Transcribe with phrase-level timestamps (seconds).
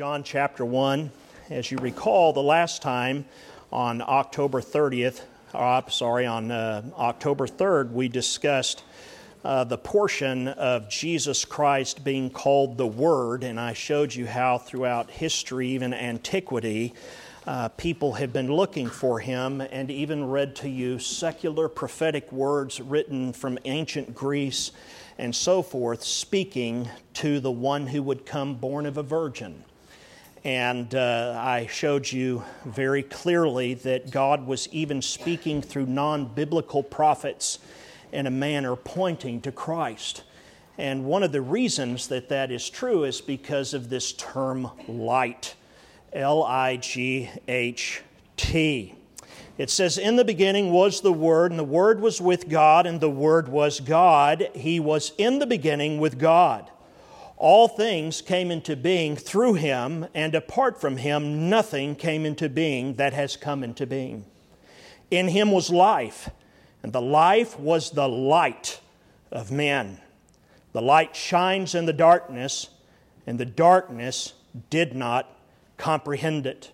[0.00, 1.10] John chapter 1.
[1.50, 3.26] As you recall, the last time
[3.70, 5.20] on October 30th,
[5.52, 8.82] uh, sorry, on uh, October 3rd, we discussed
[9.44, 14.56] uh, the portion of Jesus Christ being called the Word, and I showed you how
[14.56, 16.94] throughout history, even antiquity,
[17.46, 22.80] uh, people have been looking for him and even read to you secular prophetic words
[22.80, 24.72] written from ancient Greece
[25.18, 29.62] and so forth, speaking to the one who would come born of a virgin.
[30.44, 36.82] And uh, I showed you very clearly that God was even speaking through non biblical
[36.82, 37.58] prophets
[38.12, 40.24] in a manner pointing to Christ.
[40.78, 45.54] And one of the reasons that that is true is because of this term light
[46.12, 48.02] L I G H
[48.36, 48.94] T.
[49.58, 52.98] It says, In the beginning was the Word, and the Word was with God, and
[52.98, 54.48] the Word was God.
[54.54, 56.70] He was in the beginning with God.
[57.40, 62.96] All things came into being through him, and apart from him, nothing came into being
[62.96, 64.26] that has come into being.
[65.10, 66.28] In him was life,
[66.82, 68.82] and the life was the light
[69.32, 70.02] of men.
[70.74, 72.68] The light shines in the darkness,
[73.26, 74.34] and the darkness
[74.68, 75.26] did not
[75.78, 76.70] comprehend it.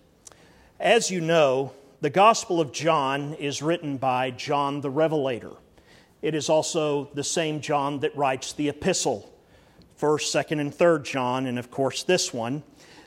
[0.81, 5.53] As you know, the Gospel of John is written by John the Revelator.
[6.21, 9.33] It is also the same John that writes the epistle,
[9.99, 12.63] 1st, 2nd, and 3rd John, and of course this one.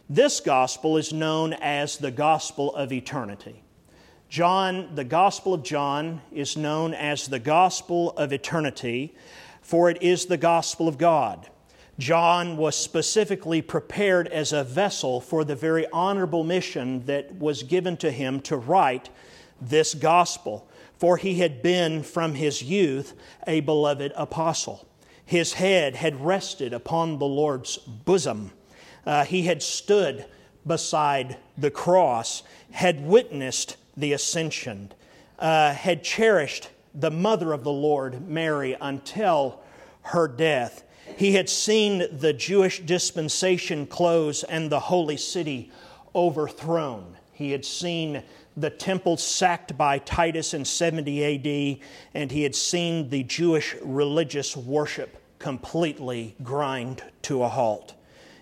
[0.08, 3.62] This gospel is known as the gospel of eternity.
[4.28, 9.14] John, the Gospel of John, is known as the gospel of eternity,
[9.60, 11.48] for it is the gospel of God.
[11.98, 17.96] John was specifically prepared as a vessel for the very honorable mission that was given
[17.98, 19.10] to him to write
[19.60, 23.14] this gospel, for he had been from his youth
[23.46, 24.88] a beloved apostle.
[25.30, 28.50] His head had rested upon the Lord's bosom.
[29.06, 30.24] Uh, he had stood
[30.66, 34.90] beside the cross, had witnessed the ascension,
[35.38, 39.60] uh, had cherished the mother of the Lord, Mary, until
[40.02, 40.82] her death
[41.16, 45.70] he had seen the Jewish dispensation close and the holy city
[46.12, 47.16] overthrown.
[47.32, 48.24] He had seen
[48.56, 54.56] the temple sacked by Titus in 70 AD, and he had seen the Jewish religious
[54.56, 57.94] worship completely grind to a halt.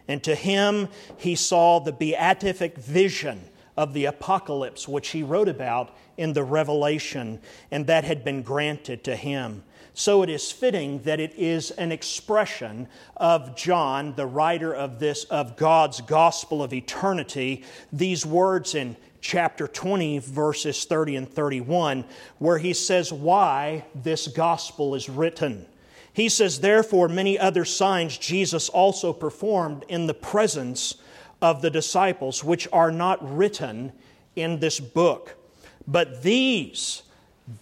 [0.06, 5.96] And to him, he saw the beatific vision of the apocalypse, which he wrote about
[6.16, 9.62] in the Revelation, and that had been granted to him.
[9.94, 15.24] So it is fitting that it is an expression of John, the writer of this,
[15.24, 22.04] of God's gospel of eternity, these words in chapter 20, verses 30 and 31,
[22.38, 25.66] where he says why this gospel is written.
[26.18, 30.96] He says, Therefore, many other signs Jesus also performed in the presence
[31.40, 33.92] of the disciples, which are not written
[34.34, 35.36] in this book.
[35.86, 37.04] But these,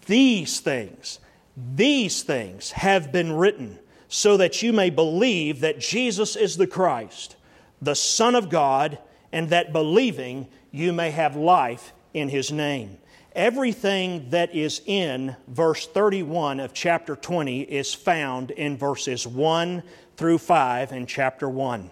[0.07, 1.19] these things,
[1.55, 3.79] these things have been written
[4.09, 7.37] so that you may believe that Jesus is the Christ,
[7.83, 8.99] the Son of God,
[9.33, 12.97] and that believing you may have life in his name.
[13.37, 19.83] Everything that is in verse 31 of chapter 20 is found in verses 1
[20.17, 21.91] through 5 in chapter 1.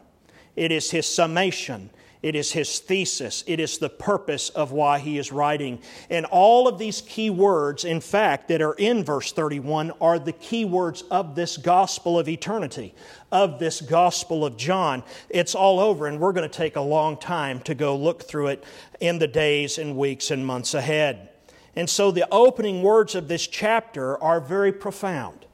[0.56, 1.90] It is his summation
[2.24, 3.44] it is his thesis.
[3.46, 5.78] It is the purpose of why he is writing.
[6.08, 10.32] And all of these key words, in fact, that are in verse 31 are the
[10.32, 12.94] key words of this gospel of eternity,
[13.30, 15.02] of this gospel of John.
[15.28, 18.46] It's all over, and we're going to take a long time to go look through
[18.46, 18.64] it
[19.00, 21.28] in the days and weeks and months ahead.
[21.76, 25.44] And so the opening words of this chapter are very profound.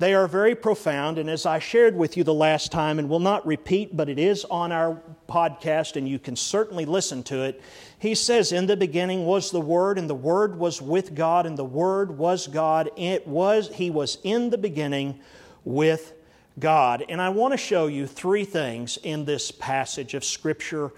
[0.00, 3.20] They are very profound, and as I shared with you the last time, and will
[3.20, 4.98] not repeat, but it is on our
[5.28, 7.60] podcast, and you can certainly listen to it.
[7.98, 11.56] He says, In the beginning was the Word, and the Word was with God, and
[11.56, 12.90] the Word was God.
[12.96, 15.20] It was, He was in the beginning
[15.66, 16.14] with
[16.58, 17.04] God.
[17.10, 20.92] And I want to show you three things in this passage of Scripture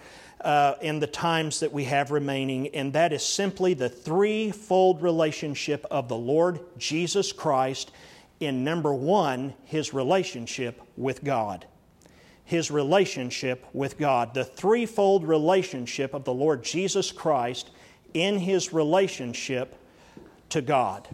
[0.44, 5.87] uh, in the times that we have remaining, and that is simply the threefold relationship
[5.90, 7.90] of the Lord Jesus Christ
[8.40, 11.66] in number one, his relationship with God.
[12.44, 14.34] His relationship with God.
[14.34, 17.70] The threefold relationship of the Lord Jesus Christ
[18.14, 19.76] in his relationship
[20.49, 21.08] to God.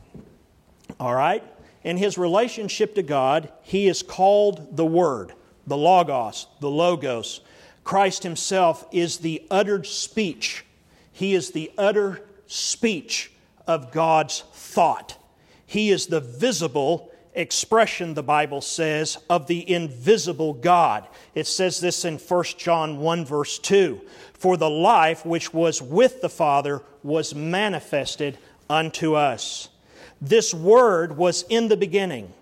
[0.99, 1.45] All right?
[1.85, 5.33] In his relationship to God, he is called the Word,
[5.67, 7.41] the Logos, the Logos.
[7.89, 10.63] Christ himself is the uttered speech.
[11.11, 13.33] He is the utter speech
[13.67, 15.17] of God's thought.
[15.65, 21.09] He is the visible expression, the Bible says, of the invisible God.
[21.35, 24.03] It says this in 1 John 1, verse 2
[24.35, 28.37] For the life which was with the Father was manifested
[28.69, 29.71] unto us.
[30.21, 32.35] This word was in the beginning.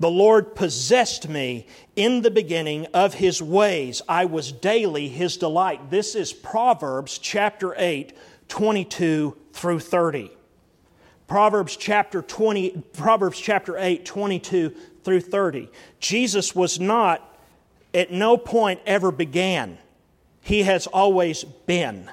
[0.00, 4.00] The Lord possessed me in the beginning of his ways.
[4.08, 5.90] I was daily his delight.
[5.90, 8.16] This is Proverbs chapter 8,
[8.48, 10.30] 22 through 30.
[11.26, 14.70] Proverbs chapter 20, Proverbs chapter 8, 22
[15.04, 15.68] through 30.
[16.00, 17.38] Jesus was not,
[17.92, 19.76] at no point ever began.
[20.40, 22.10] He has always been.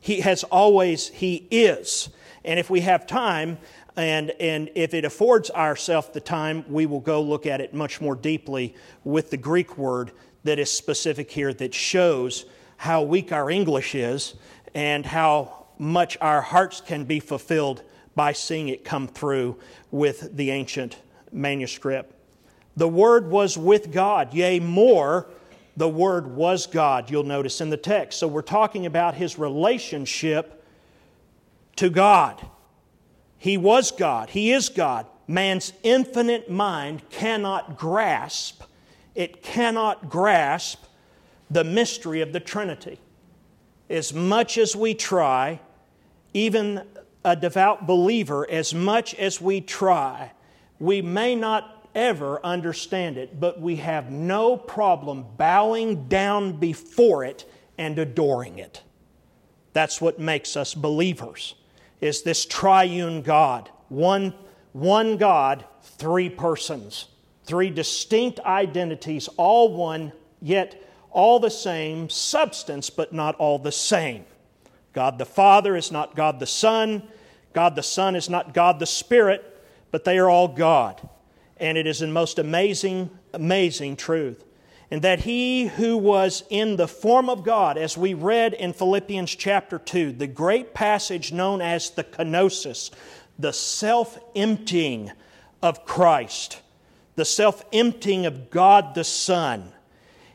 [0.00, 2.10] He has always, He is.
[2.44, 3.58] And if we have time,
[3.96, 8.00] and, and if it affords ourselves the time, we will go look at it much
[8.00, 8.74] more deeply
[9.04, 10.12] with the Greek word
[10.44, 12.46] that is specific here that shows
[12.78, 14.34] how weak our English is
[14.74, 17.82] and how much our hearts can be fulfilled
[18.14, 19.58] by seeing it come through
[19.90, 20.96] with the ancient
[21.30, 22.14] manuscript.
[22.76, 25.28] The Word was with God, yea, more,
[25.76, 28.18] the Word was God, you'll notice in the text.
[28.18, 30.64] So we're talking about his relationship
[31.76, 32.44] to God.
[33.42, 35.04] He was God, he is God.
[35.26, 38.62] Man's infinite mind cannot grasp,
[39.16, 40.84] it cannot grasp
[41.50, 43.00] the mystery of the Trinity.
[43.90, 45.58] As much as we try,
[46.32, 46.86] even
[47.24, 50.30] a devout believer, as much as we try,
[50.78, 57.44] we may not ever understand it, but we have no problem bowing down before it
[57.76, 58.82] and adoring it.
[59.72, 61.56] That's what makes us believers.
[62.02, 64.34] Is this triune God, one,
[64.72, 67.06] one God, three persons,
[67.44, 70.82] three distinct identities, all one, yet
[71.12, 74.24] all the same substance, but not all the same.
[74.92, 77.04] God the Father is not God the Son.
[77.52, 81.08] God the Son is not God the Spirit, but they are all God.
[81.58, 84.44] And it is a most amazing, amazing truth.
[84.92, 89.34] And that he who was in the form of God, as we read in Philippians
[89.34, 92.90] chapter 2, the great passage known as the kenosis,
[93.38, 95.10] the self emptying
[95.62, 96.60] of Christ,
[97.16, 99.72] the self emptying of God the Son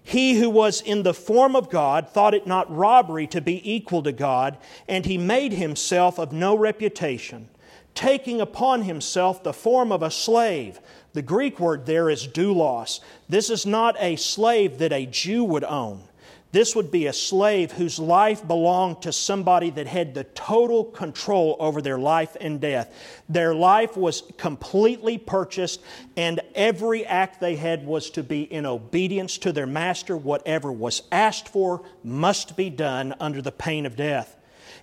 [0.07, 4.01] he who was in the form of God thought it not robbery to be equal
[4.03, 4.57] to God,
[4.87, 7.49] and he made himself of no reputation,
[7.93, 10.79] taking upon himself the form of a slave.
[11.17, 12.99] The Greek word there is doulos.
[13.27, 16.03] This is not a slave that a Jew would own.
[16.51, 21.55] This would be a slave whose life belonged to somebody that had the total control
[21.59, 22.93] over their life and death.
[23.27, 25.81] Their life was completely purchased,
[26.15, 30.15] and every act they had was to be in obedience to their master.
[30.15, 34.36] Whatever was asked for must be done under the pain of death.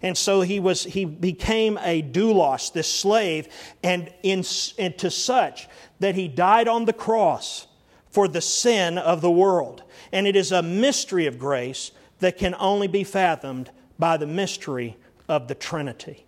[0.04, 3.48] And so he, was, he became a doulos, this slave,
[3.82, 4.44] and, in,
[4.78, 5.66] and to such
[5.98, 7.66] that he died on the cross
[8.10, 9.82] for the sin of the world.
[10.12, 14.98] And it is a mystery of grace that can only be fathomed by the mystery
[15.26, 16.26] of the Trinity.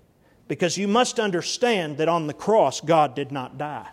[0.49, 3.91] Because you must understand that on the cross, God did not die.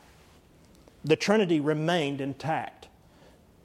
[1.03, 2.88] The Trinity remained intact.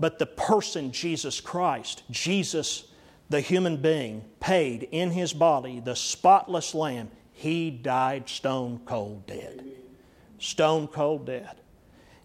[0.01, 2.88] But the person, Jesus Christ, Jesus,
[3.29, 9.65] the human being, paid in his body, the spotless lamb, he died stone cold dead.
[10.39, 11.57] Stone cold dead.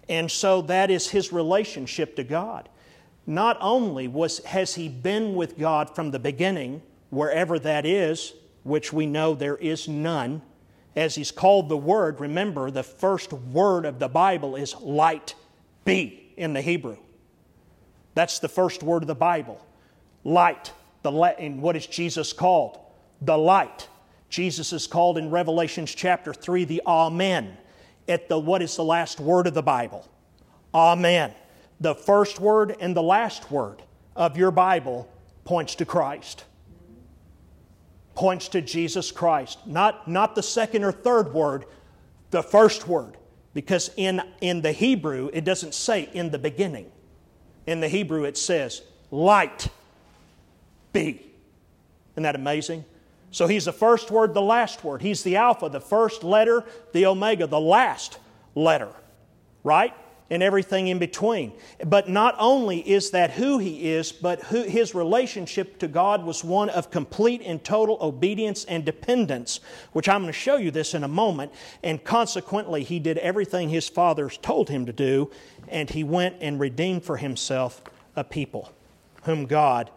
[0.10, 2.70] And so that is his relationship to God.
[3.26, 8.34] Not only was, has he been with God from the beginning, wherever that is,
[8.64, 10.42] which we know there is none,
[10.96, 15.36] as he's called the Word, remember the first word of the Bible is light
[15.86, 16.98] be in the Hebrew.
[18.16, 19.66] That's the first word of the Bible.
[20.24, 20.72] Light.
[21.04, 22.80] The and what is Jesus called?
[23.22, 23.88] The light.
[24.30, 27.58] Jesus is called in Revelations chapter 3 the Amen
[28.08, 30.08] at the what is the last word of the Bible?
[30.74, 31.34] Amen.
[31.80, 33.84] The first word and the last word
[34.16, 35.08] of your Bible
[35.44, 36.46] points to Christ.
[38.16, 39.60] Points to Jesus Christ.
[39.66, 41.66] Not, not the second or third word,
[42.32, 43.18] the first word.
[43.54, 46.92] Because in, in the Hebrew, it doesn't say in the beginning.
[47.68, 48.82] In the Hebrew, it says,
[49.12, 49.70] light
[50.94, 51.22] be.
[52.14, 52.86] Isn't that amazing?
[53.32, 55.02] So he's the first word, the last word.
[55.02, 58.20] He's the Alpha, the first letter, the Omega, the last
[58.54, 58.90] letter,
[59.64, 59.92] right?
[60.30, 61.52] And everything in between.
[61.84, 66.44] But not only is that who he is, but who, his relationship to God was
[66.44, 69.62] one of complete and total obedience and dependence,
[69.94, 71.52] which I'm going to show you this in a moment.
[71.82, 75.32] And consequently, he did everything his fathers told him to do,
[75.68, 77.82] and he went and redeemed for himself
[78.16, 78.72] a people
[79.24, 79.90] whom God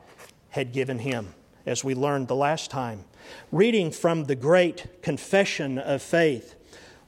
[0.57, 1.35] had given him,
[1.65, 3.05] as we learned the last time
[3.53, 6.55] reading from the great confession of faith,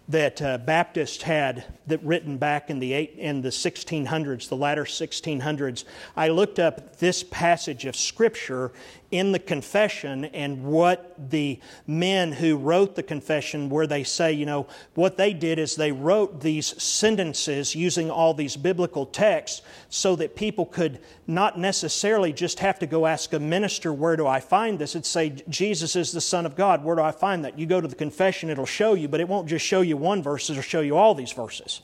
[0.09, 4.85] that uh, Baptists had that written back in the eight, in the 1600s, the latter
[4.85, 5.85] 1600s.
[6.17, 8.73] I looked up this passage of Scripture
[9.11, 14.45] in the confession and what the men who wrote the confession, where they say, you
[14.45, 20.15] know, what they did is they wrote these sentences using all these biblical texts so
[20.15, 24.41] that people could not necessarily just have to go ask a minister, where do I
[24.41, 24.95] find this?
[24.95, 26.85] It'd say, Jesus is the Son of God.
[26.85, 27.59] Where do I find that?
[27.59, 30.23] You go to the confession, it'll show you, but it won't just show you one
[30.23, 31.81] verse, it'll show you all these verses.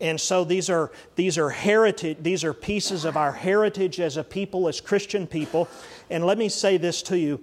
[0.00, 4.24] And so these are, these are heritage, these are pieces of our heritage as a
[4.24, 5.68] people, as Christian people.
[6.10, 7.40] And let me say this to you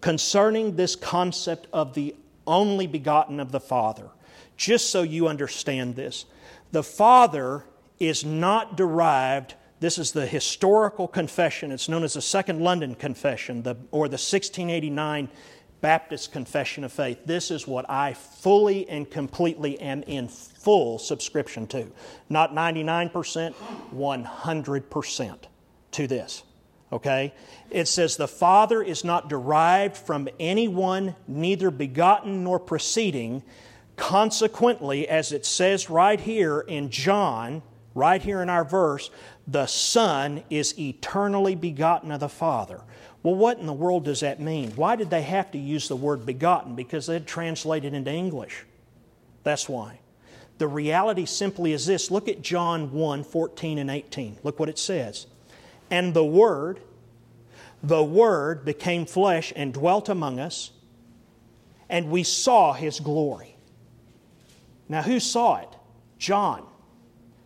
[0.00, 2.14] concerning this concept of the
[2.46, 4.08] only begotten of the Father,
[4.56, 6.24] just so you understand this.
[6.72, 7.64] The Father
[7.98, 13.62] is not derived, this is the historical confession, it's known as the Second London Confession,
[13.62, 15.28] the, or the 1689
[15.80, 17.18] Baptist Confession of Faith.
[17.26, 20.28] This is what I fully and completely am in
[20.62, 21.90] full subscription to.
[22.28, 23.54] Not 99%,
[23.94, 25.38] 100%
[25.92, 26.42] to this.
[26.92, 27.34] Okay?
[27.70, 33.42] It says, The Father is not derived from anyone, neither begotten nor proceeding.
[33.96, 37.62] Consequently, as it says right here in John,
[37.94, 39.10] right here in our verse,
[39.46, 42.80] the Son is eternally begotten of the Father.
[43.22, 44.72] Well, what in the world does that mean?
[44.72, 46.74] Why did they have to use the word begotten?
[46.74, 48.64] Because they'd translated into English.
[49.44, 50.00] That's why.
[50.62, 54.38] The reality simply is this look at John 1 14 and 18.
[54.44, 55.26] Look what it says.
[55.90, 56.78] And the Word,
[57.82, 60.70] the Word became flesh and dwelt among us,
[61.88, 63.56] and we saw His glory.
[64.88, 65.68] Now, who saw it?
[66.16, 66.64] John.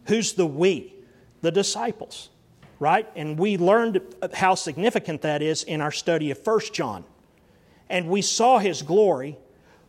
[0.08, 0.92] Who's the we?
[1.40, 2.28] The disciples
[2.78, 3.08] right?
[3.16, 4.02] And we learned
[4.35, 7.04] how significant that is in our study of 1 John.
[7.88, 9.38] And we saw his glory,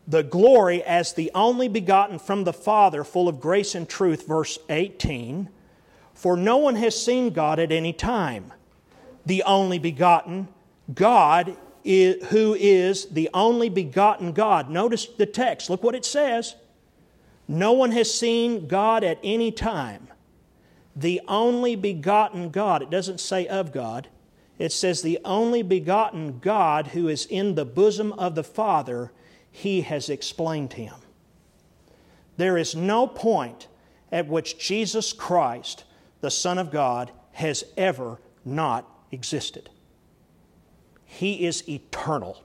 [0.07, 4.57] the glory as the only begotten from the Father, full of grace and truth, verse
[4.69, 5.49] 18.
[6.13, 8.53] For no one has seen God at any time.
[9.25, 10.47] The only begotten
[10.93, 14.69] God is, who is the only begotten God.
[14.69, 15.69] Notice the text.
[15.69, 16.55] Look what it says.
[17.47, 20.07] No one has seen God at any time
[20.97, 22.81] the only begotten God.
[22.81, 24.07] It doesn't say of God,
[24.57, 29.11] it says the only begotten God who is in the bosom of the Father,
[29.57, 30.93] he has explained him.
[32.37, 33.67] There is no point
[34.11, 35.83] at which Jesus Christ,
[36.21, 39.71] the Son of God, has ever not existed.
[41.05, 42.43] He is eternal.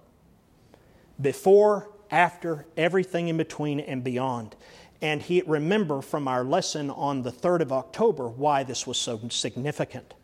[1.20, 4.56] Before, after, everything in between, and beyond.
[5.02, 9.20] And he, remember from our lesson on the 3rd of October why this was so
[9.28, 10.14] significant.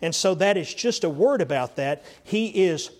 [0.00, 2.04] And so that is just a word about that.
[2.22, 2.90] He is,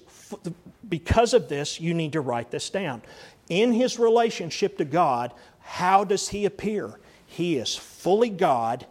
[0.89, 3.03] because of this, you need to write this down.
[3.49, 6.99] In his relationship to God, how does he appear?
[7.27, 8.87] He is fully God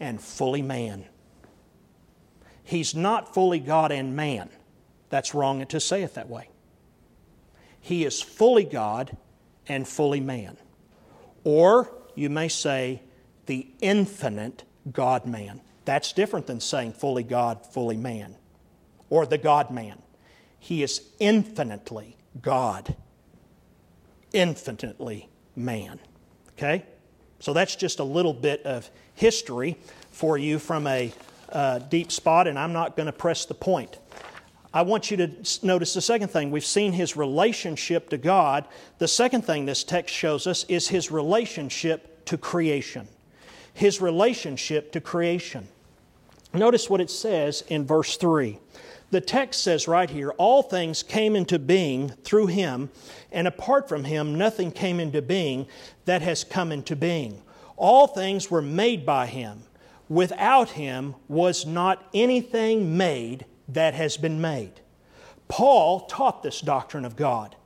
[0.00, 1.04] and fully man.
[2.62, 4.50] He's not fully God and man.
[5.08, 6.50] That's wrong to say it that way.
[7.80, 9.16] He is fully God
[9.66, 10.56] and fully man.
[11.44, 13.02] Or you may say
[13.46, 15.62] the infinite God man.
[15.84, 18.36] That's different than saying fully God, fully man,
[19.08, 20.02] or the God man.
[20.58, 22.94] He is infinitely God,
[24.32, 25.98] infinitely man.
[26.56, 26.84] Okay?
[27.40, 29.76] So that's just a little bit of history
[30.10, 31.12] for you from a
[31.52, 33.98] uh, deep spot, and I'm not going to press the point.
[34.72, 35.30] I want you to
[35.62, 36.50] notice the second thing.
[36.50, 38.66] We've seen his relationship to God.
[38.98, 43.08] The second thing this text shows us is his relationship to creation.
[43.72, 45.68] His relationship to creation.
[46.52, 48.58] Notice what it says in verse 3.
[49.10, 52.90] The text says right here, all things came into being through him,
[53.32, 55.66] and apart from him, nothing came into being
[56.04, 57.42] that has come into being.
[57.76, 59.62] All things were made by him.
[60.08, 64.80] Without him was not anything made that has been made.
[65.48, 67.56] Paul taught this doctrine of God.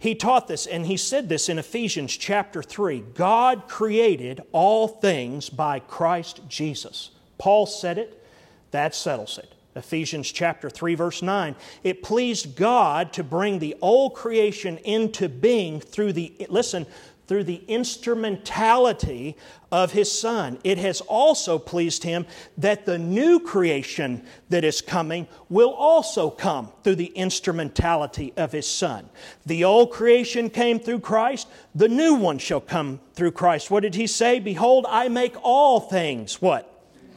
[0.00, 5.50] He taught this, and he said this in Ephesians chapter 3 God created all things
[5.50, 7.10] by Christ Jesus.
[7.36, 8.24] Paul said it,
[8.70, 9.54] that settles it.
[9.78, 11.54] Ephesians chapter 3 verse 9
[11.84, 16.86] it pleased God to bring the old creation into being through the listen
[17.28, 19.36] through the instrumentality
[19.70, 20.58] of His Son.
[20.64, 26.72] It has also pleased Him that the new creation that is coming will also come
[26.82, 29.10] through the instrumentality of His Son.
[29.44, 33.70] The old creation came through Christ, the new one shall come through Christ.
[33.70, 34.40] What did He say?
[34.40, 36.74] Behold, I make all things what?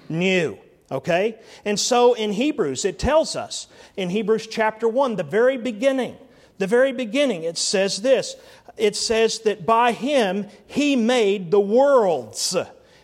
[0.09, 0.57] New.
[0.91, 1.37] Okay?
[1.63, 6.17] And so in Hebrews, it tells us in Hebrews chapter 1, the very beginning,
[6.57, 8.35] The very beginning, it says this
[8.77, 12.55] it says that by him he made the worlds.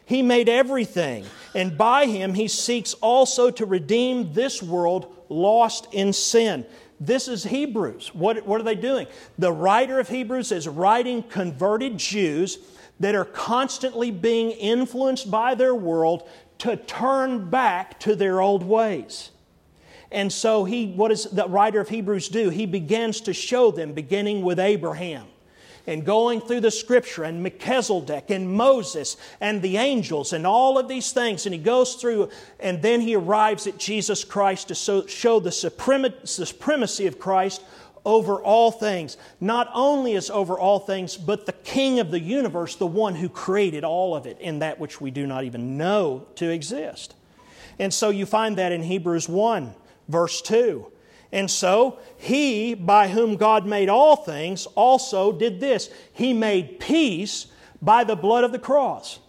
[0.06, 1.26] He made everything.
[1.54, 6.66] And by him he seeks also to redeem this world lost in sin.
[7.00, 8.14] This is Hebrews.
[8.16, 9.08] What, what are they doing?
[9.38, 12.58] The writer of Hebrews is writing converted Jews
[13.00, 16.28] that are constantly being influenced by their world
[16.60, 19.32] to turn back to their old ways.
[20.12, 22.50] And so he what does the writer of Hebrews do?
[22.50, 25.28] He begins to show them beginning with Abraham
[25.86, 30.90] and going through the scripture and Melchizedek and Moses and the angels and all of
[30.90, 31.46] these things.
[31.46, 37.08] And he goes through and then he arrives at Jesus Christ to show the supremacy
[37.08, 37.64] of Christ
[38.08, 39.18] over all things.
[39.42, 43.28] Not only is over all things, but the King of the universe, the one who
[43.28, 47.16] created all of it in that which we do not even know to exist.
[47.78, 49.76] And so you find that in Hebrews 1,
[50.08, 50.90] verse 2.
[51.34, 55.90] And so, he, by whom God made all things, also did this.
[56.14, 57.48] He made peace
[57.82, 59.20] by the blood of the cross.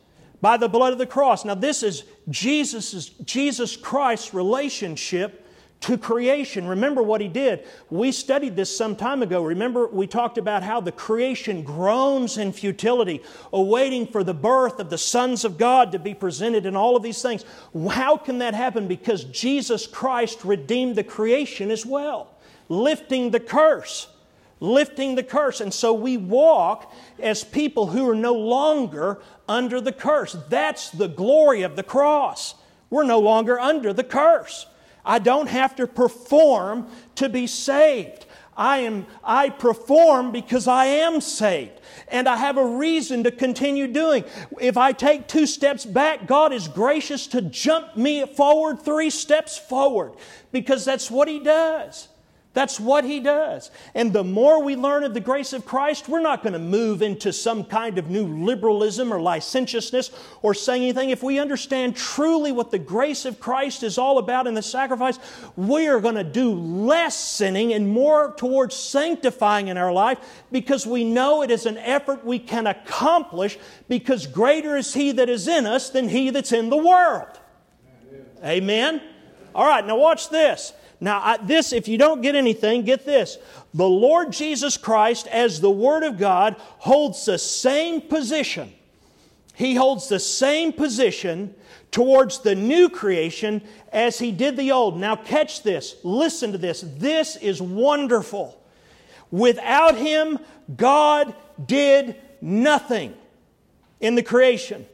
[0.40, 1.44] By the blood of the cross.
[1.44, 5.44] Now, this is Jesus' Jesus Christ's relationship
[5.80, 6.66] to creation.
[6.66, 7.64] Remember what he did.
[7.88, 9.42] We studied this some time ago.
[9.42, 14.90] Remember, we talked about how the creation groans in futility, awaiting for the birth of
[14.90, 17.44] the sons of God to be presented and all of these things.
[17.90, 18.88] How can that happen?
[18.88, 22.35] Because Jesus Christ redeemed the creation as well,
[22.68, 24.08] lifting the curse.
[24.61, 25.61] Lifting the curse.
[25.61, 30.37] And so we walk as people who are no longer under the curse.
[30.49, 32.56] That's the glory of the cross.
[32.90, 34.66] We're no longer under the curse.
[35.08, 36.86] I don't have to perform
[37.16, 38.26] to be saved.
[38.58, 41.80] I, am, I perform because I am saved.
[42.08, 44.24] And I have a reason to continue doing.
[44.60, 49.56] If I take two steps back, God is gracious to jump me forward three steps
[49.56, 50.12] forward
[50.52, 52.08] because that's what He does.
[52.58, 53.70] That's what he does.
[53.94, 57.02] And the more we learn of the grace of Christ, we're not going to move
[57.02, 60.10] into some kind of new liberalism or licentiousness
[60.42, 61.10] or saying anything.
[61.10, 65.20] If we understand truly what the grace of Christ is all about in the sacrifice,
[65.54, 70.18] we are going to do less sinning and more towards sanctifying in our life
[70.50, 73.56] because we know it is an effort we can accomplish
[73.88, 77.38] because greater is he that is in us than he that's in the world.
[78.42, 79.00] Amen?
[79.54, 80.72] All right, now watch this.
[81.00, 83.38] Now, I, this, if you don't get anything, get this.
[83.72, 88.72] The Lord Jesus Christ, as the Word of God, holds the same position.
[89.54, 91.54] He holds the same position
[91.90, 94.98] towards the new creation as He did the old.
[94.98, 95.96] Now, catch this.
[96.02, 96.84] Listen to this.
[96.96, 98.61] This is wonderful.
[99.30, 100.38] Without Him,
[100.76, 101.34] God
[101.64, 103.14] did nothing
[104.00, 104.87] in the creation.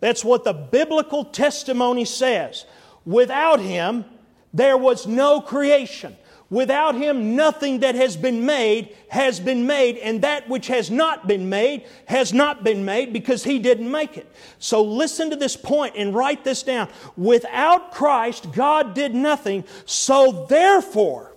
[0.00, 2.64] That's what the biblical testimony says.
[3.04, 4.04] Without Him,
[4.52, 6.16] there was no creation.
[6.50, 11.28] Without him, nothing that has been made has been made, and that which has not
[11.28, 14.30] been made has not been made because he didn't make it.
[14.58, 16.88] So listen to this point and write this down.
[17.18, 19.64] Without Christ, God did nothing.
[19.84, 21.36] So therefore,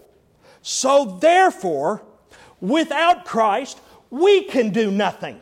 [0.62, 2.04] so therefore,
[2.62, 5.42] without Christ, we can do nothing.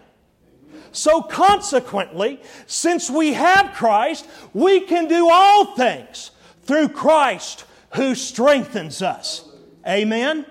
[0.92, 6.32] So consequently, since we have Christ, we can do all things
[6.70, 9.44] through Christ who strengthens us.
[9.88, 10.46] Amen?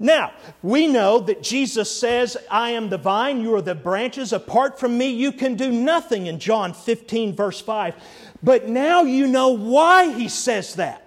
[0.00, 4.32] Now, we know that Jesus says, I am the vine, you are the branches.
[4.32, 7.94] Apart from me, you can do nothing in John 15, verse 5.
[8.42, 11.01] But now you know why he says that.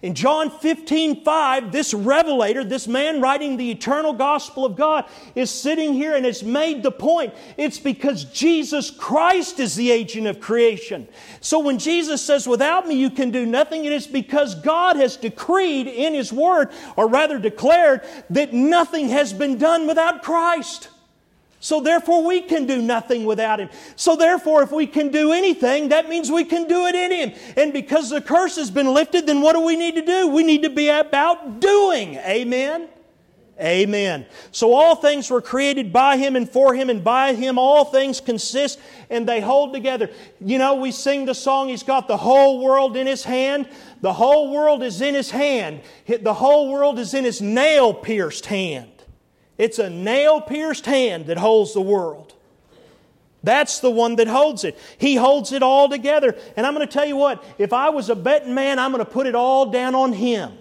[0.00, 5.50] In John 15, 5, this revelator, this man writing the eternal gospel of God, is
[5.50, 7.34] sitting here and has made the point.
[7.56, 11.08] It's because Jesus Christ is the agent of creation.
[11.40, 15.16] So when Jesus says, Without me you can do nothing, it is because God has
[15.16, 20.90] decreed in His Word, or rather declared, that nothing has been done without Christ.
[21.60, 23.68] So therefore, we can do nothing without Him.
[23.96, 27.54] So therefore, if we can do anything, that means we can do it in Him.
[27.56, 30.28] And because the curse has been lifted, then what do we need to do?
[30.28, 32.14] We need to be about doing.
[32.16, 32.88] Amen.
[33.60, 34.24] Amen.
[34.52, 38.20] So all things were created by Him and for Him, and by Him all things
[38.20, 38.78] consist
[39.10, 40.10] and they hold together.
[40.40, 43.68] You know, we sing the song, He's got the whole world in His hand.
[44.00, 45.80] The whole world is in His hand.
[46.06, 48.97] The whole world is in His nail pierced hand.
[49.58, 52.34] It's a nail pierced hand that holds the world.
[53.42, 54.78] That's the one that holds it.
[54.98, 56.36] He holds it all together.
[56.56, 59.04] And I'm going to tell you what, if I was a betting man, I'm going
[59.04, 60.58] to put it all down on him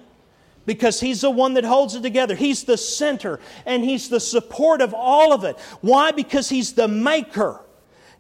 [0.66, 2.36] because he's the one that holds it together.
[2.36, 5.58] He's the center and he's the support of all of it.
[5.82, 6.12] Why?
[6.12, 7.62] Because he's the maker.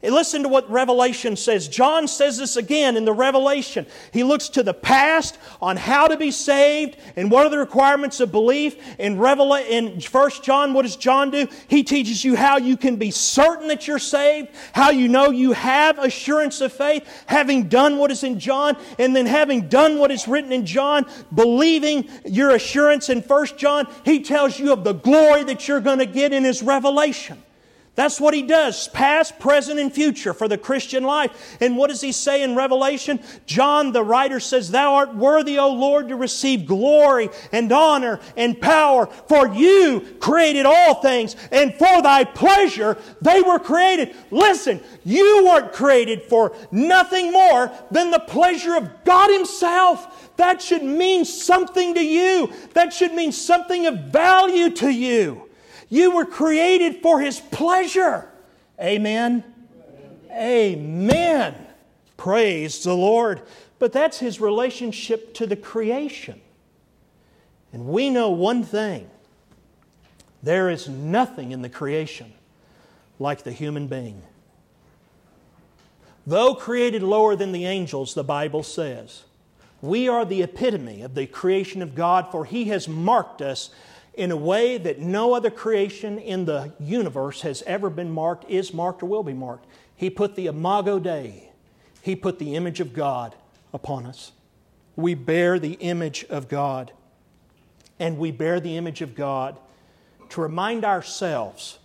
[0.03, 1.67] Listen to what Revelation says.
[1.67, 3.87] John says this again in the Revelation.
[4.13, 8.19] He looks to the past on how to be saved and what are the requirements
[8.19, 8.75] of belief.
[8.99, 11.47] In, Revela- in 1 John, what does John do?
[11.67, 15.53] He teaches you how you can be certain that you're saved, how you know you
[15.53, 20.11] have assurance of faith, having done what is in John, and then having done what
[20.11, 23.91] is written in John, believing your assurance in 1 John.
[24.05, 27.41] He tells you of the glory that you're going to get in his revelation.
[27.97, 31.57] That's what he does, past, present, and future for the Christian life.
[31.59, 33.19] And what does he say in Revelation?
[33.47, 38.61] John, the writer, says, Thou art worthy, O Lord, to receive glory and honor and
[38.61, 44.15] power, for you created all things, and for thy pleasure they were created.
[44.29, 50.35] Listen, you weren't created for nothing more than the pleasure of God Himself.
[50.37, 55.46] That should mean something to you, that should mean something of value to you.
[55.89, 58.29] You were created for His pleasure.
[58.79, 59.43] Amen.
[60.31, 61.55] Amen.
[62.17, 63.41] Praise the Lord.
[63.79, 66.41] But that's His relationship to the creation.
[67.71, 69.09] And we know one thing
[70.43, 72.33] there is nothing in the creation
[73.19, 74.21] like the human being.
[76.25, 79.23] Though created lower than the angels, the Bible says,
[79.81, 83.69] we are the epitome of the creation of God, for He has marked us
[84.17, 88.73] in a way that no other creation in the universe has ever been marked, is
[88.73, 89.67] marked, or will be marked.
[89.95, 91.51] He put the imago Dei,
[92.01, 93.35] He put the image of God
[93.73, 94.31] upon us.
[94.95, 96.91] We bear the image of God.
[97.99, 99.57] And we bear the image of God
[100.29, 101.79] to remind ourselves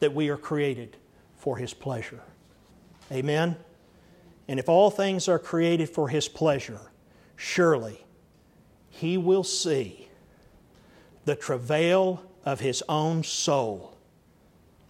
[0.00, 0.96] that we are created
[1.36, 2.20] for His pleasure.
[3.12, 3.56] Amen?
[4.48, 6.80] And if all things are created for His pleasure,
[7.36, 8.04] surely
[8.88, 10.09] He will see
[11.24, 13.96] the travail of his own soul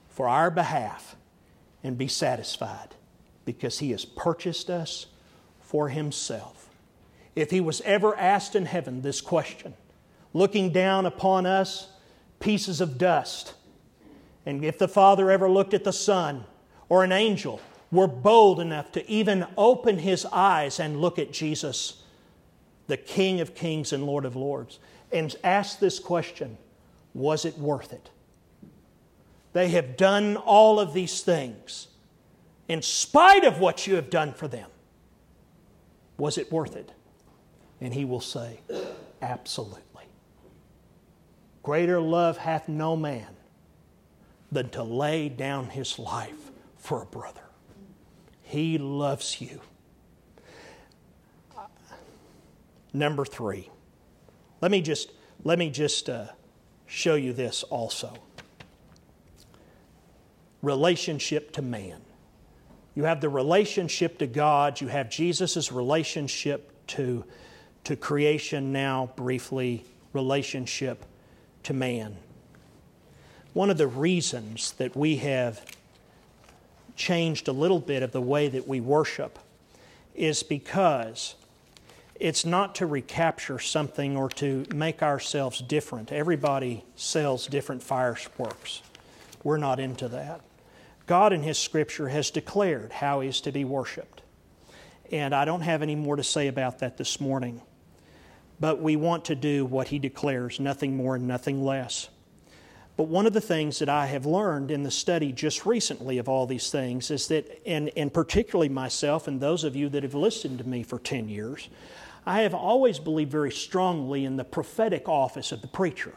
[0.09, 1.17] for our behalf
[1.83, 2.95] and be satisfied
[3.45, 5.07] because he has purchased us
[5.61, 6.69] for himself.
[7.35, 9.75] If he was ever asked in heaven this question,
[10.33, 11.89] looking down upon us,
[12.39, 13.55] pieces of dust,
[14.47, 16.45] and if the Father ever looked at the Son
[16.89, 17.61] or an angel,
[17.93, 22.03] were bold enough to even open his eyes and look at Jesus,
[22.87, 24.79] the King of kings and Lord of lords,
[25.13, 26.57] and ask this question
[27.15, 28.11] Was it worth it?
[29.53, 31.89] They have done all of these things
[32.69, 34.71] in spite of what you have done for them.
[36.19, 36.93] Was it worth it?
[37.81, 38.61] And he will say,
[39.21, 40.05] Absolutely.
[41.63, 43.37] Greater love hath no man
[44.51, 47.43] than to lay down his life for a brother.
[48.43, 49.61] He loves you.
[52.93, 53.71] Number three.
[54.61, 55.11] Let me just,
[55.43, 56.27] let me just uh,
[56.87, 58.15] show you this also
[60.63, 62.01] relationship to man.
[62.95, 67.25] You have the relationship to God, you have Jesus' relationship to,
[67.85, 71.05] to creation, now briefly, relationship
[71.63, 72.17] to man.
[73.53, 75.65] One of the reasons that we have
[76.97, 79.39] changed a little bit of the way that we worship
[80.15, 81.37] is because
[82.21, 86.13] it's not to recapture something or to make ourselves different.
[86.13, 88.83] Everybody sells different fireworks.
[89.43, 90.43] We're not into that.
[91.07, 94.21] God in His Scripture has declared how He is to be worshiped.
[95.11, 97.63] And I don't have any more to say about that this morning.
[98.61, 102.11] But we want to do what He declares, nothing more and nothing less.
[102.99, 106.29] But one of the things that I have learned in the study just recently of
[106.29, 110.13] all these things is that, and, and particularly myself and those of you that have
[110.13, 111.71] listened to me for 10 years,
[112.31, 116.13] I have always believed very strongly in the prophetic office of the preacher.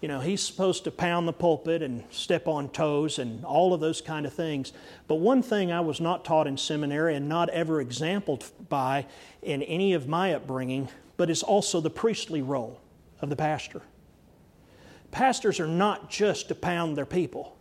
[0.00, 3.80] You know, he's supposed to pound the pulpit and step on toes and all of
[3.80, 4.72] those kind of things.
[5.08, 9.04] But one thing I was not taught in seminary and not ever exampled by
[9.42, 12.80] in any of my upbringing, but is also the priestly role
[13.20, 13.82] of the pastor.
[15.10, 17.56] Pastors are not just to pound their people,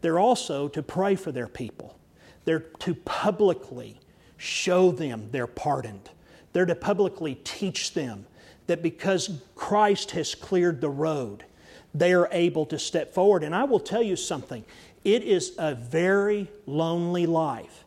[0.00, 1.98] they're also to pray for their people.
[2.46, 4.00] They're to publicly
[4.38, 6.08] show them they're pardoned.
[6.56, 8.24] They're to publicly teach them
[8.66, 11.44] that because Christ has cleared the road,
[11.92, 13.44] they are able to step forward.
[13.44, 14.64] And I will tell you something
[15.04, 17.84] it is a very lonely life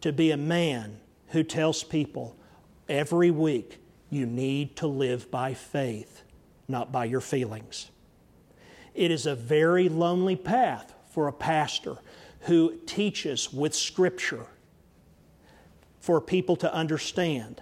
[0.00, 2.34] to be a man who tells people
[2.88, 6.22] every week you need to live by faith,
[6.68, 7.90] not by your feelings.
[8.94, 11.98] It is a very lonely path for a pastor
[12.40, 14.46] who teaches with Scripture
[16.00, 17.60] for people to understand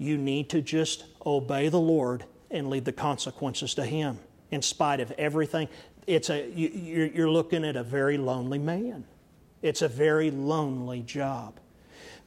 [0.00, 4.18] you need to just obey the Lord and leave the consequences to Him
[4.50, 5.68] in spite of everything.
[6.06, 9.04] It's a, you, you're looking at a very lonely man.
[9.60, 11.60] It's a very lonely job.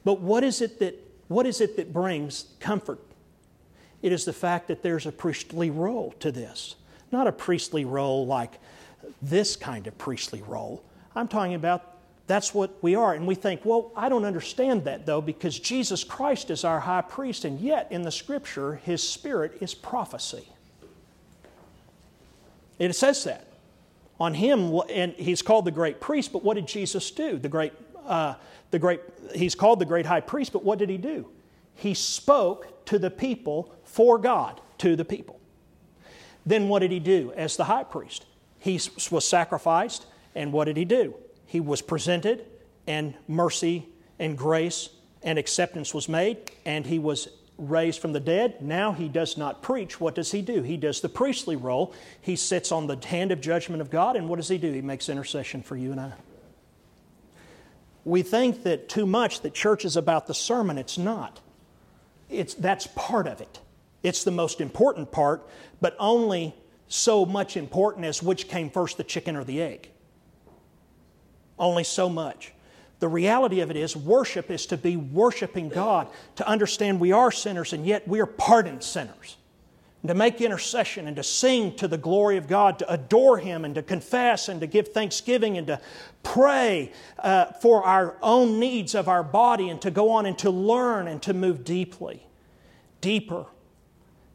[0.04, 0.96] But what is it that,
[1.30, 3.00] what is it that brings comfort?
[4.04, 6.76] It is the fact that there's a priestly role to this.
[7.12, 8.60] Not a priestly role like
[9.20, 10.84] this kind of priestly role.
[11.16, 11.93] I'm talking about
[12.26, 13.14] that's what we are.
[13.14, 17.02] And we think, well, I don't understand that though, because Jesus Christ is our high
[17.02, 20.48] priest, and yet in the scripture, his spirit is prophecy.
[22.80, 23.48] It says that.
[24.20, 27.38] On him, and he's called the great priest, but what did Jesus do?
[27.38, 27.74] The great,
[28.06, 28.36] uh,
[28.72, 29.02] the great,
[29.36, 31.28] he's called the great high priest, but what did he do?
[31.76, 35.40] He spoke to the people for God, to the people.
[36.46, 38.26] Then what did he do as the high priest?
[38.60, 38.80] He
[39.12, 40.06] was sacrificed,
[40.36, 41.16] and what did he do?
[41.54, 42.48] He was presented,
[42.88, 43.88] and mercy
[44.18, 44.90] and grace
[45.22, 47.28] and acceptance was made, and he was
[47.60, 48.60] raised from the dead.
[48.60, 50.02] Now he does not preach.
[50.02, 50.64] What does he do?
[50.64, 51.94] He does the priestly role.
[52.20, 54.72] He sits on the hand of judgment of God, and what does he do?
[54.72, 56.14] He makes intercession for you and I.
[58.04, 60.80] We think that too much that church is about the sermon.
[60.80, 61.40] It's not.
[62.32, 63.60] It's, that's part of it.
[64.02, 65.48] It's the most important part,
[65.80, 66.56] but only
[66.88, 69.92] so much important as which came first, the chicken or the egg.
[71.58, 72.54] Only so much.
[73.00, 77.32] The reality of it is, worship is to be worshiping God, to understand we are
[77.32, 79.38] sinners and yet we are pardoned sinners.
[80.02, 83.66] And to make intercession and to sing to the glory of God, to adore Him
[83.66, 85.82] and to confess and to give thanksgiving and to
[86.24, 90.50] pray uh, for our own needs of our body and to go on and to
[90.50, 92.26] learn and to move deeply,
[93.02, 93.46] deeper.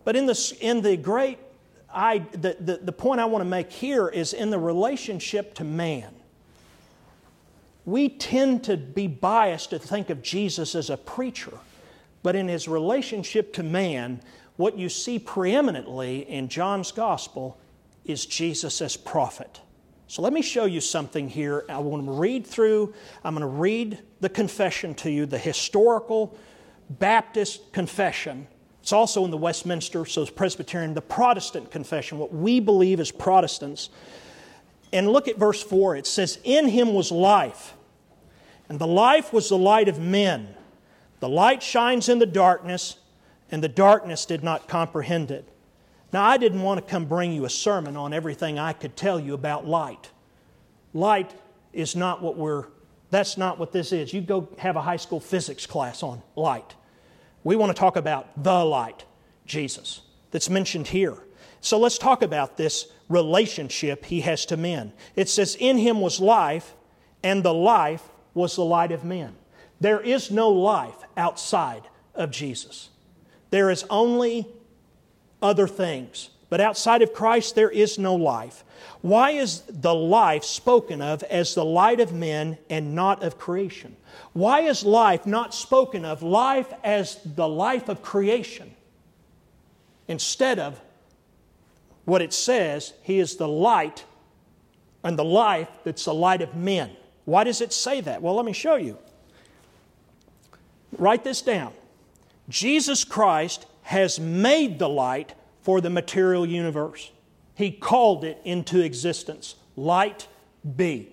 [0.05, 1.39] But in the, in the great
[1.93, 5.65] I, the, the, the point I want to make here is in the relationship to
[5.65, 6.15] man.
[7.89, 11.59] We tend to be biased to think of Jesus as a preacher,
[12.23, 14.21] but in his relationship to man,
[14.57, 17.59] what you see preeminently in John's gospel
[18.05, 19.61] is Jesus as prophet.
[20.07, 21.65] So let me show you something here.
[21.69, 26.37] I want to read through, I'm going to read the confession to you, the historical
[26.91, 28.47] Baptist confession
[28.89, 33.11] it's also in the Westminster, so it's Presbyterian, the Protestant confession, what we believe as
[33.11, 33.91] Protestants.
[34.95, 35.97] And look at verse 4.
[35.97, 37.75] It says, In him was life,
[38.69, 40.55] and the life was the light of men.
[41.21, 42.97] The light shines in the darkness,
[43.51, 45.49] and the darkness did not comprehend it.
[46.13, 49.19] Now, I didn't want to come bring you a sermon on everything I could tell
[49.21, 50.11] you about light.
[50.95, 51.35] Light
[51.73, 52.67] is not what we're,
[53.11, 54.13] that's not what this is.
[54.13, 56.75] You go have a high school physics class on light.
[57.45, 59.05] We want to talk about the light,
[59.45, 61.19] Jesus, that's mentioned here.
[61.61, 64.93] So let's talk about this relationship he has to men.
[65.17, 66.75] It says, In him was life,
[67.23, 69.35] and the life was the light of men.
[69.81, 71.83] There is no life outside
[72.15, 72.91] of Jesus.
[73.51, 74.47] There is only
[75.41, 76.31] other things.
[76.51, 78.65] But outside of Christ, there is no life.
[79.03, 83.97] Why is the life spoken of as the light of men and not of creation?
[84.33, 88.75] Why is life not spoken of life as the life of creation
[90.07, 90.81] instead of
[92.07, 94.05] what it says, He is the light
[95.05, 96.91] and the life that's the light of men?
[97.29, 98.23] Why does it say that?
[98.23, 98.97] Well, let me show you.
[100.97, 101.75] Write this down.
[102.49, 107.11] Jesus Christ has made the light for the material universe.
[107.55, 109.57] He called it into existence.
[109.77, 110.27] Light
[110.75, 111.13] be.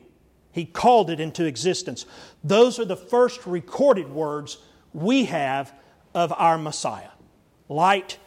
[0.54, 2.06] He called it into existence.
[2.46, 4.60] Those are the first recorded words
[4.94, 5.74] we have
[6.14, 7.10] of our Messiah.
[7.68, 8.20] Light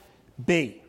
[0.44, 0.82] be.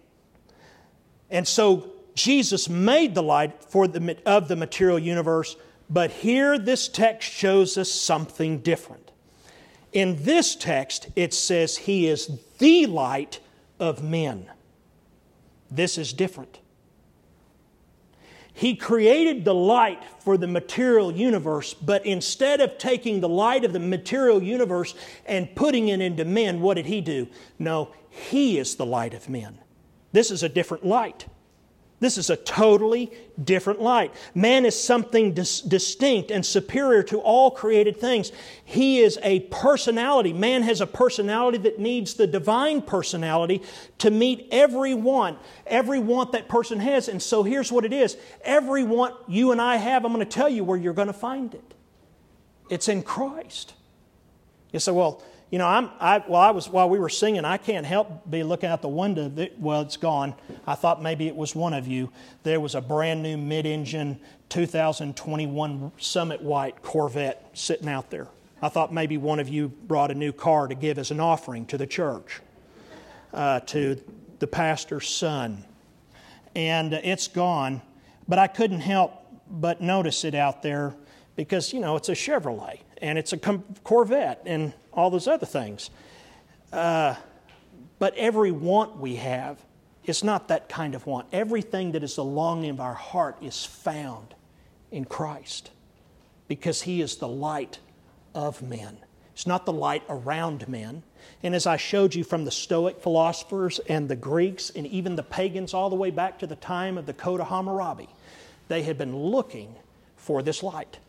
[1.29, 5.55] And so Jesus made the light for the, of the material universe,
[5.89, 9.11] but here this text shows us something different.
[9.91, 13.39] In this text, it says he is the light
[13.79, 14.49] of men.
[15.71, 16.59] This is different.
[18.53, 23.71] He created the light for the material universe, but instead of taking the light of
[23.71, 27.27] the material universe and putting it into men, what did He do?
[27.57, 29.59] No, He is the light of men.
[30.11, 31.25] This is a different light.
[31.99, 33.11] This is a totally
[33.43, 34.13] different light.
[34.33, 38.31] Man is something dis- distinct and superior to all created things.
[38.63, 40.31] He is a personality.
[40.31, 43.63] Man has a personality that needs the divine personality
[43.97, 47.09] to meet every want, every want that person has.
[47.09, 50.31] And so here's what it is every want you and I have, I'm going to
[50.31, 51.73] tell you where you're going to find it.
[52.69, 53.73] It's in Christ.
[54.71, 57.85] You say, well, you know, I'm, I, I was, while we were singing, I can't
[57.85, 59.29] help be looking out the window.
[59.29, 60.35] That, well, it's gone.
[60.67, 62.11] I thought maybe it was one of you.
[62.43, 68.27] There was a brand new mid engine 2021 Summit White Corvette sitting out there.
[68.61, 71.65] I thought maybe one of you brought a new car to give as an offering
[71.67, 72.41] to the church,
[73.33, 73.99] uh, to
[74.39, 75.63] the pastor's son.
[76.55, 77.81] And it's gone,
[78.27, 79.13] but I couldn't help
[79.49, 80.95] but notice it out there
[81.35, 85.89] because, you know, it's a Chevrolet and it's a Corvette and all those other things.
[86.71, 87.15] Uh,
[87.97, 89.63] but every want we have
[90.05, 91.27] is not that kind of want.
[91.31, 94.33] Everything that is the longing of our heart is found
[94.91, 95.71] in Christ
[96.47, 97.79] because He is the light
[98.33, 98.97] of men.
[99.33, 101.03] It's not the light around men.
[101.43, 105.23] And as I showed you from the Stoic philosophers and the Greeks and even the
[105.23, 108.09] pagans all the way back to the time of the Code of Hammurabi,
[108.67, 109.75] they had been looking
[110.17, 110.99] for this light.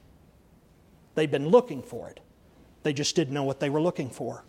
[1.15, 2.21] They'd been looking for it.
[2.83, 4.45] They just didn't know what they were looking for.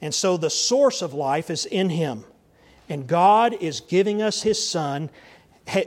[0.00, 2.24] And so the source of life is in Him.
[2.88, 5.10] And God is giving us His Son,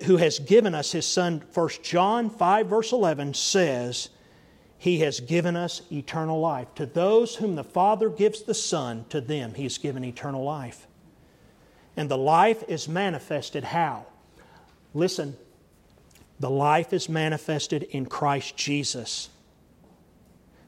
[0.06, 1.44] who has given us His Son.
[1.54, 4.10] 1 John 5, verse 11 says,
[4.78, 6.74] He has given us eternal life.
[6.76, 10.88] To those whom the Father gives the Son, to them He has given eternal life.
[11.96, 14.06] And the life is manifested how?
[14.94, 15.36] Listen,
[16.40, 19.30] the life is manifested in Christ Jesus.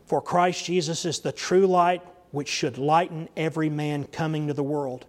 [0.10, 4.64] For Christ Jesus is the true light which should lighten every man coming to the
[4.64, 5.06] world.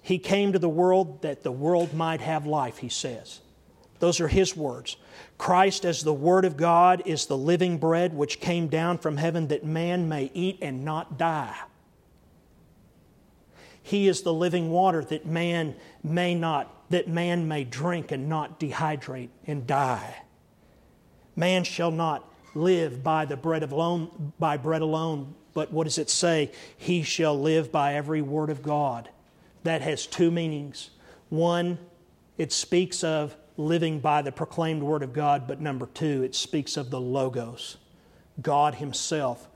[0.00, 3.40] He came to the world that the world might have life, he says.
[3.98, 4.96] Those are his words.
[5.38, 9.48] Christ, as the Word of God, is the living bread which came down from heaven
[9.48, 11.56] that man may eat and not die.
[13.82, 18.60] He is the living water that man may not, that man may drink and not
[18.60, 20.22] dehydrate and die.
[21.34, 26.10] Man shall not live by the bread alone, by bread alone, but what does it
[26.10, 26.50] say?
[26.76, 29.08] He shall live by every word of God.
[29.62, 30.90] That has two meanings.
[31.28, 31.78] One,
[32.38, 36.76] it speaks of living by the proclaimed word of God, but number two, it speaks
[36.76, 37.76] of the Logos,
[38.42, 39.48] God Himself,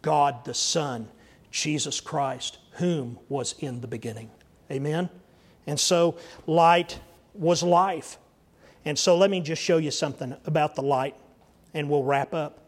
[0.00, 1.08] God the Son,
[1.50, 4.30] Jesus Christ, whom was in the beginning.
[4.70, 5.10] Amen?
[5.66, 6.98] And so, light
[7.34, 8.18] was life.
[8.84, 11.14] And so, let me just show you something about the light
[11.74, 12.58] and we'll wrap up.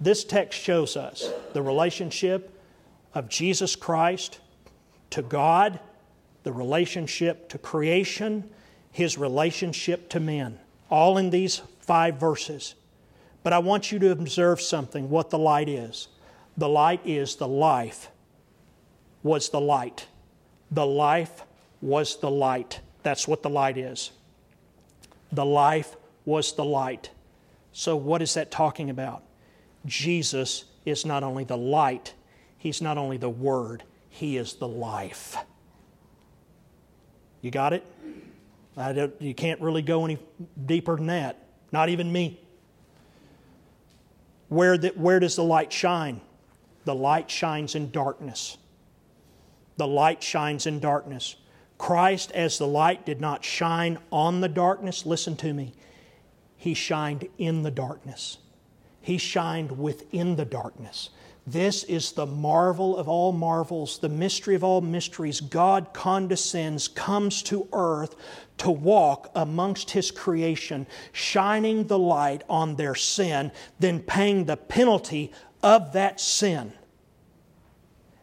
[0.00, 2.58] This text shows us the relationship
[3.14, 4.40] of Jesus Christ
[5.10, 5.78] to God,
[6.42, 8.48] the relationship to creation,
[8.92, 10.58] his relationship to men,
[10.90, 12.74] all in these five verses.
[13.42, 16.08] But I want you to observe something what the light is.
[16.56, 18.10] The light is the life,
[19.22, 20.06] was the light.
[20.70, 21.44] The life
[21.80, 22.80] was the light.
[23.02, 24.12] That's what the light is.
[25.32, 27.10] The life was the light.
[27.72, 29.22] So, what is that talking about?
[29.86, 32.14] Jesus is not only the light,
[32.58, 35.36] He's not only the Word, He is the life.
[37.40, 37.84] You got it?
[39.18, 40.18] you can't really go any
[40.66, 41.36] deeper than that.
[41.72, 42.40] Not even me.
[44.48, 46.20] Where, the, where does the light shine?
[46.84, 48.56] The light shines in darkness.
[49.76, 51.36] The light shines in darkness.
[51.78, 55.06] Christ, as the light, did not shine on the darkness.
[55.06, 55.72] Listen to me.
[56.60, 58.36] He shined in the darkness.
[59.00, 61.08] He shined within the darkness.
[61.46, 65.40] This is the marvel of all marvels, the mystery of all mysteries.
[65.40, 68.14] God condescends, comes to earth
[68.58, 75.32] to walk amongst His creation, shining the light on their sin, then paying the penalty
[75.62, 76.74] of that sin,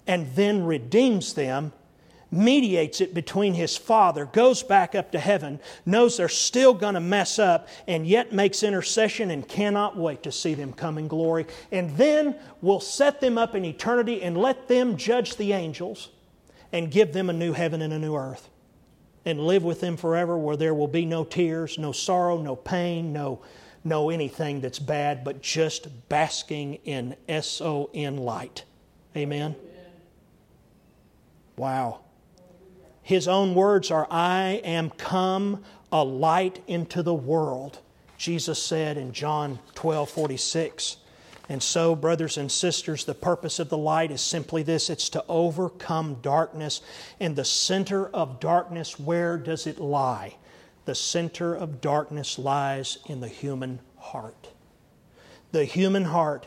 [0.06, 1.74] and then redeems them
[2.32, 7.00] mediates it between his father, goes back up to heaven, knows they're still going to
[7.00, 11.46] mess up, and yet makes intercession and cannot wait to see them come in glory.
[11.72, 16.10] And then we'll set them up in eternity and let them judge the angels
[16.72, 18.50] and give them a new heaven and a new earth
[19.26, 23.12] and live with them forever where there will be no tears, no sorrow, no pain,
[23.12, 23.42] no,
[23.84, 28.64] no anything that's bad, but just basking in S O N light.
[29.16, 29.56] Amen.
[31.58, 32.02] Wow.
[33.08, 37.80] His own words are, I am come a light into the world,
[38.18, 40.98] Jesus said in John 12 46.
[41.48, 45.24] And so, brothers and sisters, the purpose of the light is simply this it's to
[45.30, 46.82] overcome darkness.
[47.18, 50.36] And the center of darkness, where does it lie?
[50.84, 54.50] The center of darkness lies in the human heart.
[55.54, 56.46] The human heart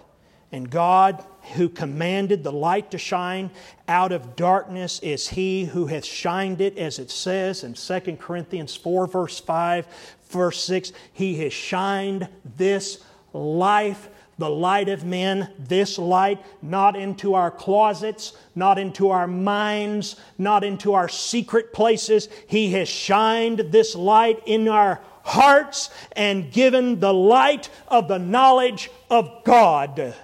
[0.53, 3.50] and God, who commanded the light to shine
[3.88, 8.76] out of darkness, is He who hath shined it, as it says in 2 Corinthians
[8.76, 9.87] 4, verse 5,
[10.29, 10.92] verse 6.
[11.12, 18.33] He has shined this life, the light of men, this light, not into our closets,
[18.55, 22.29] not into our minds, not into our secret places.
[22.46, 28.90] He has shined this light in our hearts and given the light of the knowledge
[29.10, 30.15] of God.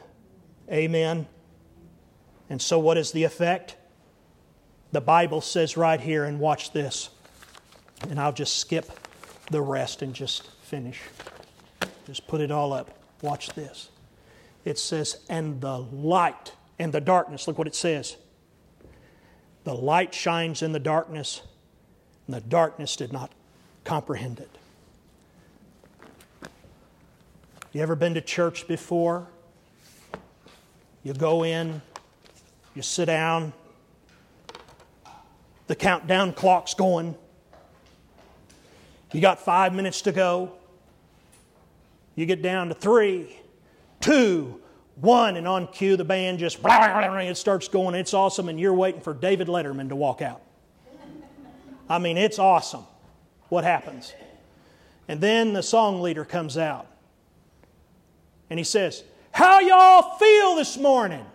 [0.70, 1.26] Amen.
[2.50, 3.76] And so, what is the effect?
[4.92, 7.10] The Bible says right here, and watch this.
[8.08, 8.90] And I'll just skip
[9.50, 11.00] the rest and just finish.
[12.06, 12.90] Just put it all up.
[13.22, 13.90] Watch this.
[14.64, 17.46] It says, and the light and the darkness.
[17.48, 18.16] Look what it says.
[19.64, 21.42] The light shines in the darkness,
[22.26, 23.32] and the darkness did not
[23.84, 24.50] comprehend it.
[27.72, 29.28] You ever been to church before?
[31.06, 31.80] You go in,
[32.74, 33.52] you sit down,
[35.68, 37.14] the countdown clock's going.
[39.12, 40.54] You got five minutes to go.
[42.16, 43.38] You get down to three,
[44.00, 44.60] two,
[44.96, 47.94] one, and on cue the band just it starts going.
[47.94, 50.42] It's awesome, and you're waiting for David Letterman to walk out.
[51.88, 52.84] I mean, it's awesome.
[53.48, 54.12] What happens?
[55.06, 56.88] And then the song leader comes out,
[58.50, 59.04] and he says,
[59.36, 61.26] "How y'all feel this morning?"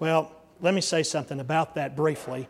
[0.00, 2.48] Well, let me say something about that briefly.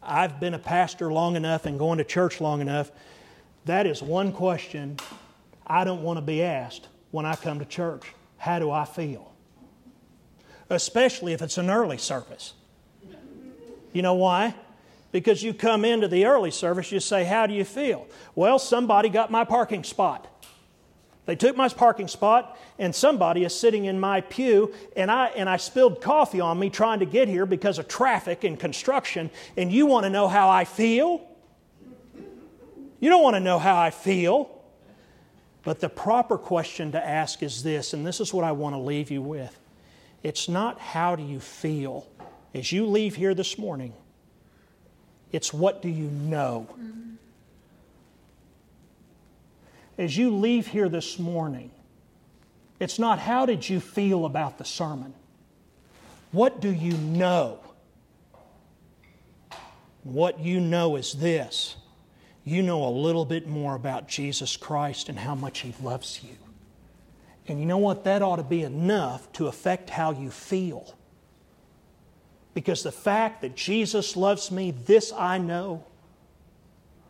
[0.00, 2.92] I've been a pastor long enough and going to church long enough.
[3.64, 4.96] That is one question
[5.66, 8.04] I don't want to be asked when I come to church.
[8.36, 9.32] How do I feel?
[10.70, 12.52] Especially if it's an early service.
[13.92, 14.54] You know why?
[15.10, 18.06] Because you come into the early service, you say, How do you feel?
[18.36, 20.28] Well, somebody got my parking spot.
[21.26, 25.48] They took my parking spot, and somebody is sitting in my pew, and I, and
[25.48, 29.72] I spilled coffee on me trying to get here because of traffic and construction, and
[29.72, 31.26] you want to know how I feel?
[33.00, 34.50] You don't want to know how I feel.
[35.62, 38.78] But the proper question to ask is this, and this is what I want to
[38.78, 39.58] leave you with.
[40.22, 42.06] It's not how do you feel
[42.54, 43.92] as you leave here this morning,
[45.32, 46.68] it's what do you know.
[49.96, 51.70] As you leave here this morning,
[52.80, 55.14] it's not how did you feel about the sermon.
[56.32, 57.60] What do you know?
[60.02, 61.76] What you know is this
[62.44, 66.36] you know a little bit more about Jesus Christ and how much He loves you.
[67.46, 68.04] And you know what?
[68.04, 70.94] That ought to be enough to affect how you feel.
[72.52, 75.84] Because the fact that Jesus loves me, this I know,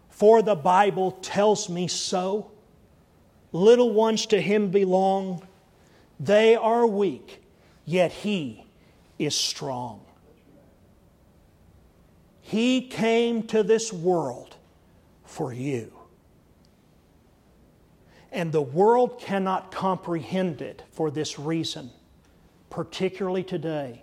[0.08, 2.50] for the Bible tells me so.
[3.54, 5.46] Little ones to Him belong.
[6.18, 7.40] They are weak,
[7.84, 8.66] yet He
[9.16, 10.04] is strong.
[12.40, 14.56] He came to this world
[15.24, 15.92] for you.
[18.32, 21.90] And the world cannot comprehend it for this reason,
[22.70, 24.02] particularly today.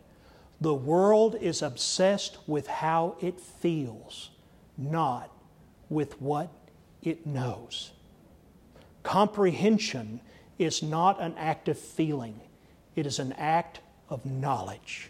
[0.62, 4.30] The world is obsessed with how it feels,
[4.78, 5.30] not
[5.90, 6.50] with what
[7.04, 7.92] it knows.
[9.04, 10.22] Comprehension
[10.58, 12.40] is not an act of feeling,
[12.96, 13.80] it is an act
[14.10, 15.10] of knowledge.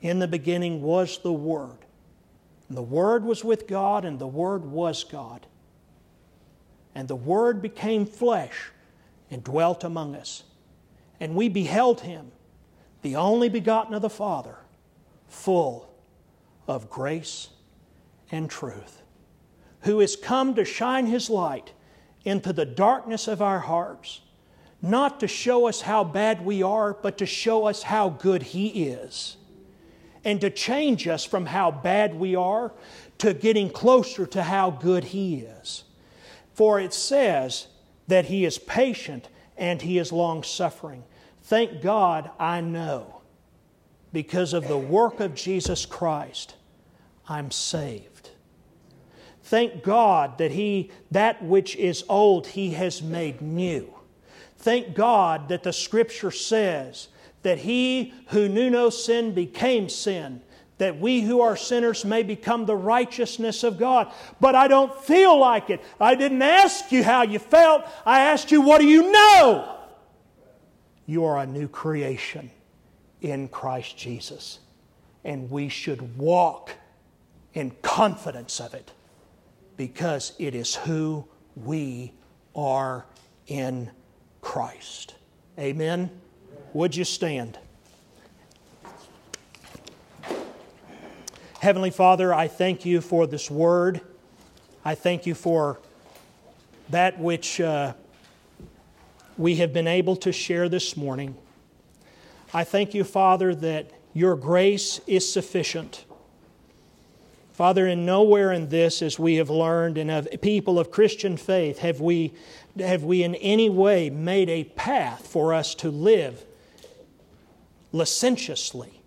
[0.00, 1.78] In the beginning was the Word
[2.70, 5.48] and the Word was with God, and the Word was God.
[6.94, 8.70] And the Word became flesh
[9.28, 10.44] and dwelt among us.
[11.18, 12.30] And we beheld him,
[13.02, 14.54] the only begotten of the Father,
[15.26, 15.92] full
[16.68, 17.48] of grace
[18.30, 19.02] and truth,
[19.80, 21.72] who is come to shine his light
[22.24, 24.20] into the darkness of our hearts,
[24.82, 28.88] not to show us how bad we are, but to show us how good he
[28.88, 29.36] is
[30.24, 32.72] and to change us from how bad we are
[33.18, 35.84] to getting closer to how good He is.
[36.54, 37.68] For it says
[38.08, 41.04] that He is patient and He is long suffering.
[41.42, 43.22] Thank God I know
[44.12, 46.54] because of the work of Jesus Christ,
[47.28, 48.09] I'm saved.
[49.50, 53.92] Thank God that He, that which is old, He has made new.
[54.58, 57.08] Thank God that the Scripture says
[57.42, 60.40] that he who knew no sin became sin,
[60.78, 64.12] that we who are sinners may become the righteousness of God.
[64.40, 65.82] But I don't feel like it.
[66.00, 69.78] I didn't ask you how you felt, I asked you, what do you know?
[71.06, 72.52] You are a new creation
[73.20, 74.60] in Christ Jesus.
[75.24, 76.70] And we should walk
[77.52, 78.92] in confidence of it
[79.80, 81.26] because it is who
[81.56, 82.12] we
[82.54, 83.06] are
[83.46, 83.90] in
[84.42, 85.14] Christ.
[85.58, 86.10] Amen.
[86.74, 87.58] Would you stand?
[91.60, 94.02] Heavenly Father, I thank you for this word.
[94.84, 95.80] I thank you for
[96.90, 97.94] that which uh,
[99.38, 101.34] we have been able to share this morning.
[102.52, 106.04] I thank you, Father, that your grace is sufficient.
[107.60, 111.80] Father, in nowhere in this, as we have learned, and of people of Christian faith,
[111.80, 112.32] have we,
[112.78, 116.42] have we in any way made a path for us to live
[117.92, 119.02] licentiously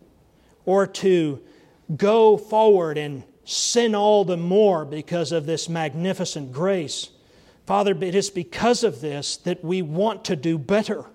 [0.68, 1.42] or to
[1.98, 7.10] go forward and sin all the more because of this magnificent grace.
[7.66, 11.06] Father, it is because of this that we want to do better.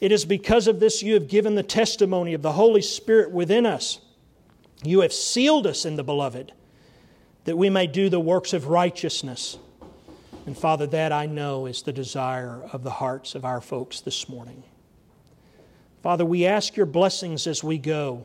[0.00, 3.66] It is because of this you have given the testimony of the Holy Spirit within
[3.66, 4.00] us.
[4.82, 6.52] You have sealed us in the beloved
[7.44, 9.58] that we may do the works of righteousness.
[10.46, 14.28] And Father, that I know is the desire of the hearts of our folks this
[14.28, 14.64] morning.
[16.02, 18.24] Father, we ask your blessings as we go.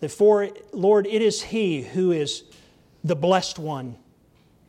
[0.00, 2.44] That for, Lord, it is He who is
[3.04, 3.96] the blessed one.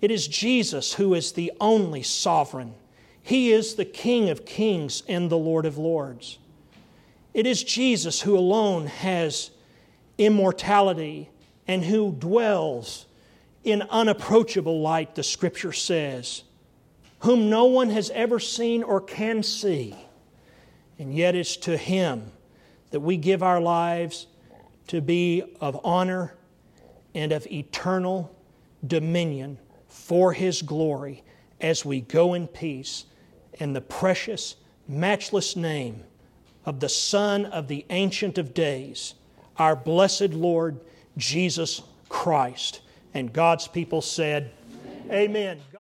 [0.01, 2.75] It is Jesus who is the only sovereign.
[3.21, 6.37] He is the King of kings and the Lord of lords.
[7.33, 9.49] It is Jesus who alone has
[10.25, 11.29] immortality
[11.67, 13.05] and who dwells
[13.63, 16.43] in unapproachable light, the scripture says,
[17.19, 19.95] whom no one has ever seen or can see.
[20.99, 22.31] And yet it's to him
[22.91, 24.27] that we give our lives
[24.87, 26.35] to be of honor
[27.15, 28.35] and of eternal
[28.85, 29.57] dominion
[29.87, 31.23] for his glory
[31.61, 33.05] as we go in peace
[33.53, 34.57] in the precious,
[34.87, 36.03] matchless name
[36.65, 39.13] of the Son of the Ancient of Days,
[39.57, 40.79] our blessed Lord
[41.17, 42.81] Jesus Christ.
[43.13, 44.51] And God's people said,
[45.09, 45.29] Amen.
[45.29, 45.61] Amen.